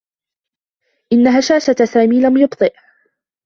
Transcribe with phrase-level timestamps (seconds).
[1.13, 2.79] إنّ هشاشة سامي لم يبطئه.